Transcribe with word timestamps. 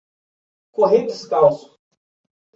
Correr 0.71 1.05
descalço 1.05 1.79